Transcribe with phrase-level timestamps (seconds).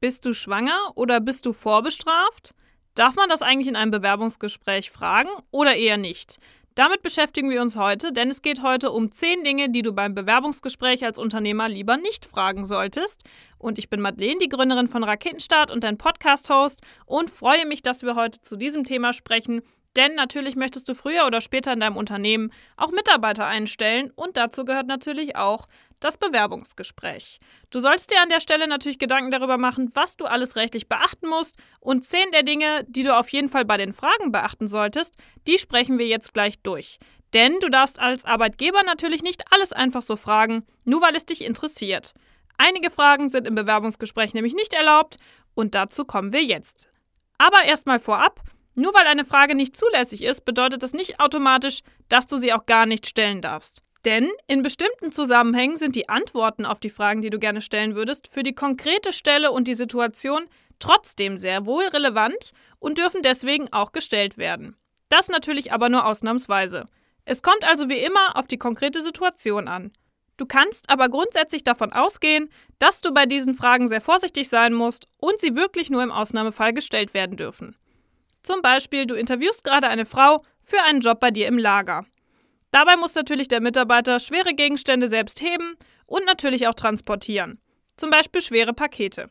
[0.00, 2.54] Bist du schwanger oder bist du vorbestraft?
[2.94, 6.38] Darf man das eigentlich in einem Bewerbungsgespräch fragen oder eher nicht?
[6.76, 10.14] Damit beschäftigen wir uns heute, denn es geht heute um zehn Dinge, die du beim
[10.14, 13.24] Bewerbungsgespräch als Unternehmer lieber nicht fragen solltest.
[13.58, 18.02] Und ich bin Madeleine, die Gründerin von Raketenstart und dein Podcast-Host und freue mich, dass
[18.02, 19.62] wir heute zu diesem Thema sprechen.
[19.98, 24.64] Denn natürlich möchtest du früher oder später in deinem Unternehmen auch Mitarbeiter einstellen und dazu
[24.64, 25.66] gehört natürlich auch
[25.98, 27.40] das Bewerbungsgespräch.
[27.70, 31.28] Du sollst dir an der Stelle natürlich Gedanken darüber machen, was du alles rechtlich beachten
[31.28, 35.16] musst und zehn der Dinge, die du auf jeden Fall bei den Fragen beachten solltest,
[35.48, 37.00] die sprechen wir jetzt gleich durch.
[37.34, 41.42] Denn du darfst als Arbeitgeber natürlich nicht alles einfach so fragen, nur weil es dich
[41.42, 42.14] interessiert.
[42.56, 45.16] Einige Fragen sind im Bewerbungsgespräch nämlich nicht erlaubt
[45.56, 46.88] und dazu kommen wir jetzt.
[47.38, 48.40] Aber erstmal vorab,
[48.78, 52.66] nur weil eine Frage nicht zulässig ist, bedeutet das nicht automatisch, dass du sie auch
[52.66, 53.82] gar nicht stellen darfst.
[54.04, 58.28] Denn in bestimmten Zusammenhängen sind die Antworten auf die Fragen, die du gerne stellen würdest,
[58.28, 60.46] für die konkrete Stelle und die Situation
[60.78, 64.76] trotzdem sehr wohl relevant und dürfen deswegen auch gestellt werden.
[65.08, 66.86] Das natürlich aber nur ausnahmsweise.
[67.24, 69.92] Es kommt also wie immer auf die konkrete Situation an.
[70.36, 72.48] Du kannst aber grundsätzlich davon ausgehen,
[72.78, 76.72] dass du bei diesen Fragen sehr vorsichtig sein musst und sie wirklich nur im Ausnahmefall
[76.72, 77.74] gestellt werden dürfen.
[78.42, 82.06] Zum Beispiel, du interviewst gerade eine Frau für einen Job bei dir im Lager.
[82.70, 87.60] Dabei muss natürlich der Mitarbeiter schwere Gegenstände selbst heben und natürlich auch transportieren,
[87.96, 89.30] zum Beispiel schwere Pakete.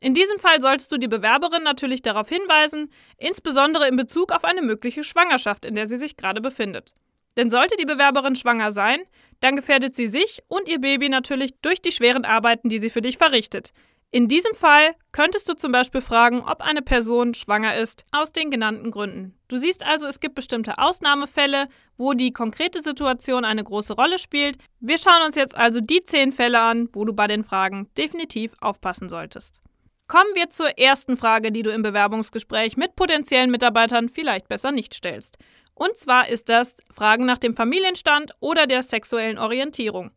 [0.00, 4.62] In diesem Fall solltest du die Bewerberin natürlich darauf hinweisen, insbesondere in Bezug auf eine
[4.62, 6.94] mögliche Schwangerschaft, in der sie sich gerade befindet.
[7.36, 9.00] Denn sollte die Bewerberin schwanger sein,
[9.40, 13.02] dann gefährdet sie sich und ihr Baby natürlich durch die schweren Arbeiten, die sie für
[13.02, 13.72] dich verrichtet,
[14.12, 18.50] in diesem Fall könntest du zum Beispiel fragen, ob eine Person schwanger ist, aus den
[18.50, 19.38] genannten Gründen.
[19.46, 24.58] Du siehst also, es gibt bestimmte Ausnahmefälle, wo die konkrete Situation eine große Rolle spielt.
[24.80, 28.52] Wir schauen uns jetzt also die zehn Fälle an, wo du bei den Fragen definitiv
[28.60, 29.60] aufpassen solltest.
[30.08, 34.92] Kommen wir zur ersten Frage, die du im Bewerbungsgespräch mit potenziellen Mitarbeitern vielleicht besser nicht
[34.92, 35.38] stellst.
[35.74, 40.10] Und zwar ist das Fragen nach dem Familienstand oder der sexuellen Orientierung.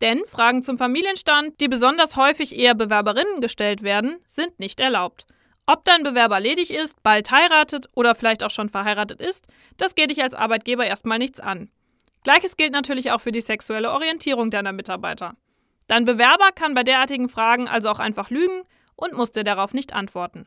[0.00, 5.26] Denn Fragen zum Familienstand, die besonders häufig eher Bewerberinnen gestellt werden, sind nicht erlaubt.
[5.66, 9.46] Ob dein Bewerber ledig ist, bald heiratet oder vielleicht auch schon verheiratet ist,
[9.76, 11.70] das geht dich als Arbeitgeber erstmal nichts an.
[12.22, 15.36] Gleiches gilt natürlich auch für die sexuelle Orientierung deiner Mitarbeiter.
[15.86, 18.62] Dein Bewerber kann bei derartigen Fragen also auch einfach lügen
[18.96, 20.46] und muss dir darauf nicht antworten.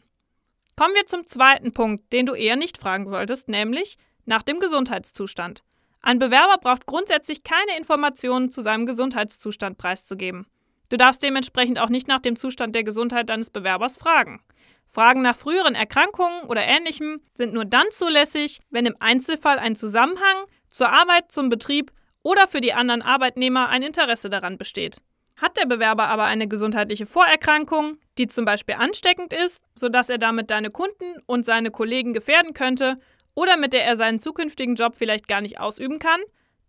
[0.76, 5.64] Kommen wir zum zweiten Punkt, den du eher nicht fragen solltest, nämlich nach dem Gesundheitszustand.
[6.02, 10.48] Ein Bewerber braucht grundsätzlich keine Informationen zu seinem Gesundheitszustand preiszugeben.
[10.90, 14.42] Du darfst dementsprechend auch nicht nach dem Zustand der Gesundheit deines Bewerbers fragen.
[14.86, 20.46] Fragen nach früheren Erkrankungen oder ähnlichem sind nur dann zulässig, wenn im Einzelfall ein Zusammenhang
[20.70, 21.92] zur Arbeit, zum Betrieb
[22.24, 25.02] oder für die anderen Arbeitnehmer ein Interesse daran besteht.
[25.36, 30.50] Hat der Bewerber aber eine gesundheitliche Vorerkrankung, die zum Beispiel ansteckend ist, sodass er damit
[30.50, 32.96] deine Kunden und seine Kollegen gefährden könnte
[33.38, 36.20] oder mit der er seinen zukünftigen Job vielleicht gar nicht ausüben kann,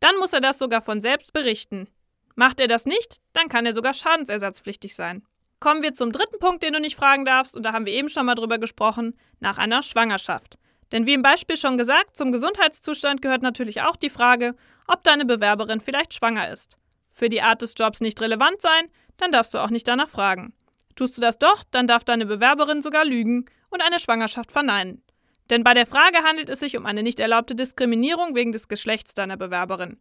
[0.00, 1.88] dann muss er das sogar von selbst berichten.
[2.34, 5.22] Macht er das nicht, dann kann er sogar schadensersatzpflichtig sein.
[5.60, 8.10] Kommen wir zum dritten Punkt, den du nicht fragen darfst, und da haben wir eben
[8.10, 10.58] schon mal drüber gesprochen, nach einer Schwangerschaft.
[10.92, 14.54] Denn wie im Beispiel schon gesagt, zum Gesundheitszustand gehört natürlich auch die Frage,
[14.86, 16.76] ob deine Bewerberin vielleicht schwanger ist.
[17.10, 20.52] Für die Art des Jobs nicht relevant sein, dann darfst du auch nicht danach fragen.
[20.96, 25.02] Tust du das doch, dann darf deine Bewerberin sogar lügen und eine Schwangerschaft verneinen.
[25.50, 29.14] Denn bei der Frage handelt es sich um eine nicht erlaubte Diskriminierung wegen des Geschlechts
[29.14, 29.98] deiner Bewerberin.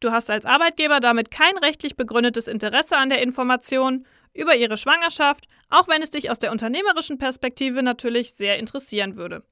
[0.00, 5.48] Du hast als Arbeitgeber damit kein rechtlich begründetes Interesse an der Information über ihre Schwangerschaft,
[5.70, 9.42] auch wenn es dich aus der unternehmerischen Perspektive natürlich sehr interessieren würde.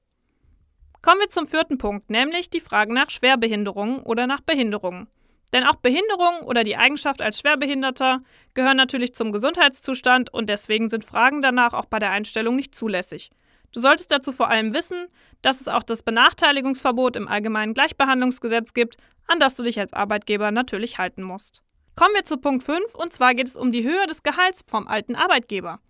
[1.03, 5.09] Kommen wir zum vierten Punkt, nämlich die Frage nach Schwerbehinderungen oder nach Behinderungen.
[5.53, 8.21] Denn auch Behinderung oder die Eigenschaft als Schwerbehinderter
[8.55, 13.31] gehören natürlich zum Gesundheitszustand und deswegen sind Fragen danach auch bei der Einstellung nicht zulässig.
[13.77, 15.07] Du solltest dazu vor allem wissen,
[15.43, 20.51] dass es auch das Benachteiligungsverbot im Allgemeinen Gleichbehandlungsgesetz gibt, an das du dich als Arbeitgeber
[20.51, 21.63] natürlich halten musst.
[21.95, 24.89] Kommen wir zu Punkt 5 und zwar geht es um die Höhe des Gehalts vom
[24.89, 25.81] alten Arbeitgeber.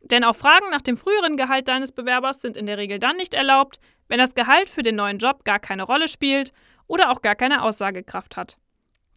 [0.00, 3.34] Denn auch Fragen nach dem früheren Gehalt deines Bewerbers sind in der Regel dann nicht
[3.34, 3.78] erlaubt,
[4.08, 6.52] wenn das Gehalt für den neuen Job gar keine Rolle spielt
[6.88, 8.58] oder auch gar keine Aussagekraft hat.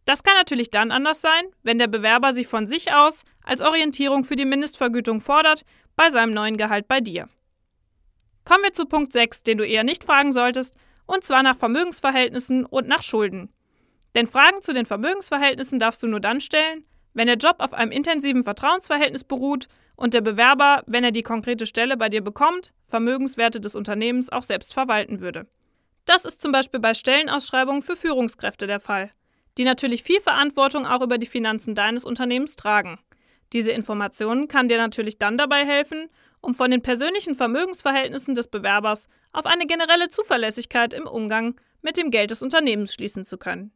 [0.05, 4.23] Das kann natürlich dann anders sein, wenn der Bewerber sie von sich aus als Orientierung
[4.23, 7.27] für die Mindestvergütung fordert bei seinem neuen Gehalt bei dir.
[8.45, 12.65] Kommen wir zu Punkt 6, den du eher nicht fragen solltest, und zwar nach Vermögensverhältnissen
[12.65, 13.49] und nach Schulden.
[14.15, 17.91] Denn Fragen zu den Vermögensverhältnissen darfst du nur dann stellen, wenn der Job auf einem
[17.91, 23.61] intensiven Vertrauensverhältnis beruht und der Bewerber, wenn er die konkrete Stelle bei dir bekommt, Vermögenswerte
[23.61, 25.47] des Unternehmens auch selbst verwalten würde.
[26.05, 29.11] Das ist zum Beispiel bei Stellenausschreibungen für Führungskräfte der Fall,
[29.57, 32.99] die natürlich viel Verantwortung auch über die Finanzen deines Unternehmens tragen.
[33.53, 36.09] Diese Information kann dir natürlich dann dabei helfen,
[36.41, 42.11] um von den persönlichen Vermögensverhältnissen des Bewerbers auf eine generelle Zuverlässigkeit im Umgang mit dem
[42.11, 43.71] Geld des Unternehmens schließen zu können.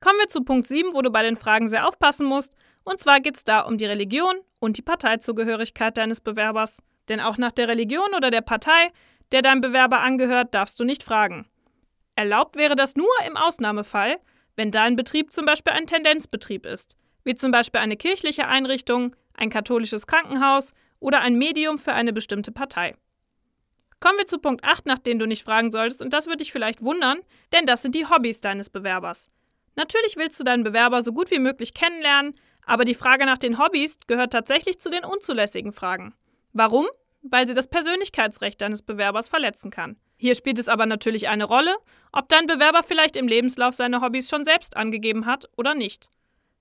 [0.00, 3.20] Kommen wir zu Punkt 7, wo du bei den Fragen sehr aufpassen musst, und zwar
[3.20, 6.82] geht es da um die Religion und die Parteizugehörigkeit deines Bewerbers.
[7.08, 8.90] Denn auch nach der Religion oder der Partei,
[9.30, 11.46] der dein Bewerber angehört, darfst du nicht fragen.
[12.16, 14.16] Erlaubt wäre das nur im Ausnahmefall,
[14.56, 19.50] wenn dein Betrieb zum Beispiel ein Tendenzbetrieb ist, wie zum Beispiel eine kirchliche Einrichtung, ein
[19.50, 22.94] katholisches Krankenhaus oder ein Medium für eine bestimmte Partei.
[24.00, 26.52] Kommen wir zu Punkt 8, nach dem du nicht fragen solltest, und das würde dich
[26.52, 27.20] vielleicht wundern,
[27.52, 29.30] denn das sind die Hobbys deines Bewerbers.
[29.76, 32.34] Natürlich willst du deinen Bewerber so gut wie möglich kennenlernen,
[32.66, 36.14] aber die Frage nach den Hobbys gehört tatsächlich zu den unzulässigen Fragen.
[36.52, 36.86] Warum?
[37.22, 39.96] Weil sie das Persönlichkeitsrecht deines Bewerbers verletzen kann.
[40.16, 41.74] Hier spielt es aber natürlich eine Rolle,
[42.12, 46.08] ob dein Bewerber vielleicht im Lebenslauf seine Hobbys schon selbst angegeben hat oder nicht.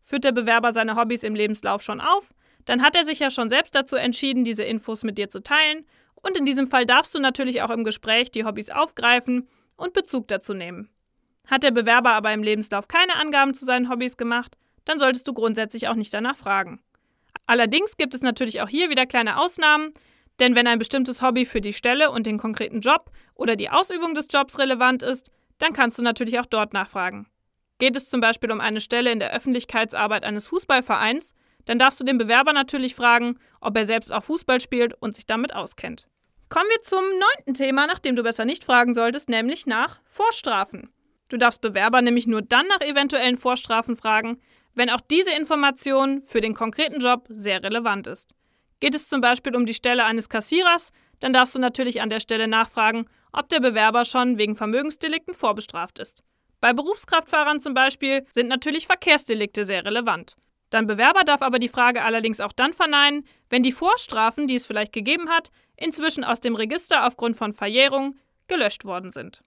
[0.04, 2.34] Führt der Bewerber seine Hobbys im Lebenslauf schon auf,
[2.66, 5.86] dann hat er sich ja schon selbst dazu entschieden, diese Infos mit dir zu teilen,
[6.16, 10.28] und in diesem Fall darfst du natürlich auch im Gespräch die Hobbys aufgreifen und Bezug
[10.28, 10.90] dazu nehmen.
[11.48, 14.56] Hat der Bewerber aber im Lebenslauf keine Angaben zu seinen Hobbys gemacht,
[14.86, 16.82] dann solltest du grundsätzlich auch nicht danach fragen.
[17.48, 19.94] Allerdings gibt es natürlich auch hier wieder kleine Ausnahmen,
[20.40, 24.16] denn wenn ein bestimmtes Hobby für die Stelle und den konkreten Job oder die Ausübung
[24.16, 27.28] des Jobs relevant ist, dann kannst du natürlich auch dort nachfragen.
[27.82, 31.34] Geht es zum Beispiel um eine Stelle in der Öffentlichkeitsarbeit eines Fußballvereins,
[31.66, 35.26] dann darfst du den Bewerber natürlich fragen, ob er selbst auch Fußball spielt und sich
[35.26, 36.08] damit auskennt.
[36.48, 40.92] Kommen wir zum neunten Thema, nach dem du besser nicht fragen solltest, nämlich nach Vorstrafen.
[41.28, 44.40] Du darfst Bewerber nämlich nur dann nach eventuellen Vorstrafen fragen,
[44.76, 48.36] wenn auch diese Information für den konkreten Job sehr relevant ist.
[48.80, 52.20] Geht es zum Beispiel um die Stelle eines Kassierers, dann darfst du natürlich an der
[52.20, 56.22] Stelle nachfragen, ob der Bewerber schon wegen Vermögensdelikten vorbestraft ist.
[56.62, 60.36] Bei Berufskraftfahrern zum Beispiel sind natürlich Verkehrsdelikte sehr relevant.
[60.70, 64.68] Dein Bewerber darf aber die Frage allerdings auch dann verneinen, wenn die Vorstrafen, die es
[64.68, 68.16] vielleicht gegeben hat, inzwischen aus dem Register aufgrund von Verjährung
[68.48, 69.42] gelöscht worden sind.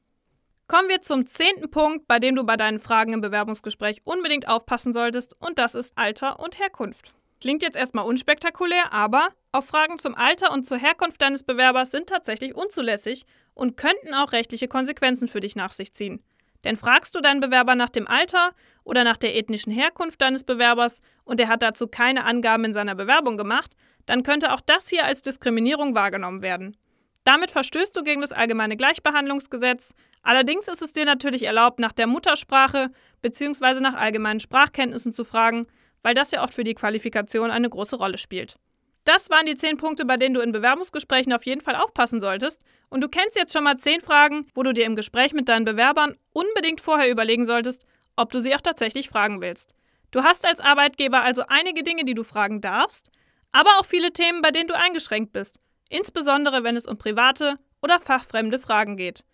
[0.67, 4.93] Kommen wir zum zehnten Punkt, bei dem du bei deinen Fragen im Bewerbungsgespräch unbedingt aufpassen
[4.93, 7.15] solltest, und das ist Alter und Herkunft.
[7.41, 12.09] Klingt jetzt erstmal unspektakulär, aber auf Fragen zum Alter und zur Herkunft deines Bewerbers sind
[12.09, 13.25] tatsächlich unzulässig
[13.55, 16.23] und könnten auch rechtliche Konsequenzen für dich nach sich ziehen.
[16.65, 18.53] Denn fragst du deinen Bewerber nach dem Alter
[18.83, 22.95] oder nach der ethnischen Herkunft deines Bewerbers und er hat dazu keine Angaben in seiner
[22.95, 23.77] Bewerbung gemacht,
[24.07, 26.77] dann könnte auch das hier als Diskriminierung wahrgenommen werden.
[27.25, 29.95] Damit verstößt du gegen das allgemeine Gleichbehandlungsgesetz.
[30.23, 32.91] Allerdings ist es dir natürlich erlaubt, nach der Muttersprache
[33.23, 33.81] bzw.
[33.81, 35.67] nach allgemeinen Sprachkenntnissen zu fragen,
[36.03, 38.57] weil das ja oft für die Qualifikation eine große Rolle spielt.
[39.05, 42.63] Das waren die zehn Punkte, bei denen du in Bewerbungsgesprächen auf jeden Fall aufpassen solltest.
[42.89, 45.67] Und du kennst jetzt schon mal zehn Fragen, wo du dir im Gespräch mit deinen
[45.67, 47.85] Bewerbern unbedingt vorher überlegen solltest,
[48.17, 49.75] ob du sie auch tatsächlich fragen willst.
[50.11, 53.11] Du hast als Arbeitgeber also einige Dinge, die du fragen darfst,
[53.53, 55.61] aber auch viele Themen, bei denen du eingeschränkt bist,
[55.91, 59.25] insbesondere wenn es um private oder fachfremde Fragen geht.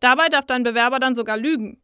[0.00, 1.80] Dabei darf dein Bewerber dann sogar lügen.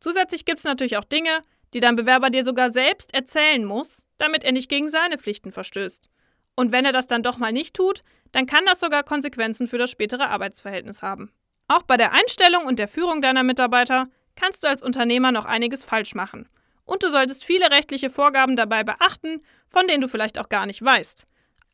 [0.00, 1.40] Zusätzlich gibt es natürlich auch Dinge,
[1.72, 6.08] die dein Bewerber dir sogar selbst erzählen muss, damit er nicht gegen seine Pflichten verstößt.
[6.56, 8.02] Und wenn er das dann doch mal nicht tut,
[8.32, 11.32] dann kann das sogar Konsequenzen für das spätere Arbeitsverhältnis haben.
[11.68, 15.84] Auch bei der Einstellung und der Führung deiner Mitarbeiter kannst du als Unternehmer noch einiges
[15.84, 16.48] falsch machen.
[16.84, 20.84] Und du solltest viele rechtliche Vorgaben dabei beachten, von denen du vielleicht auch gar nicht
[20.84, 21.26] weißt.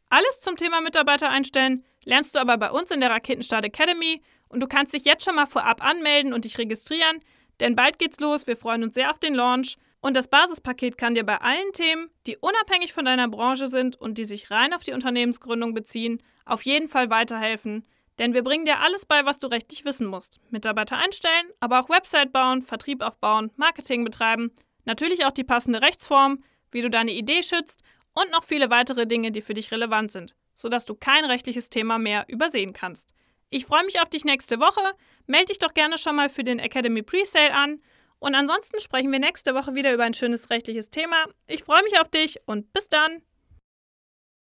[0.08, 4.60] Alles zum Thema Mitarbeiter einstellen lernst du aber bei uns in der Raketenstart Academy und
[4.60, 7.20] du kannst dich jetzt schon mal vorab anmelden und dich registrieren,
[7.60, 8.46] denn bald geht's los.
[8.46, 12.10] Wir freuen uns sehr auf den Launch und das Basispaket kann dir bei allen Themen,
[12.26, 16.62] die unabhängig von deiner Branche sind und die sich rein auf die Unternehmensgründung beziehen, auf
[16.62, 17.86] jeden Fall weiterhelfen.
[18.18, 20.40] Denn wir bringen dir alles bei, was du rechtlich wissen musst.
[20.50, 24.52] Mitarbeiter einstellen, aber auch Website bauen, Vertrieb aufbauen, Marketing betreiben,
[24.84, 27.82] natürlich auch die passende Rechtsform, wie du deine Idee schützt
[28.14, 31.98] und noch viele weitere Dinge, die für dich relevant sind, sodass du kein rechtliches Thema
[31.98, 33.14] mehr übersehen kannst.
[33.50, 34.80] Ich freue mich auf dich nächste Woche.
[35.26, 37.80] Melde dich doch gerne schon mal für den Academy Presale an.
[38.20, 41.24] Und ansonsten sprechen wir nächste Woche wieder über ein schönes rechtliches Thema.
[41.46, 43.22] Ich freue mich auf dich und bis dann.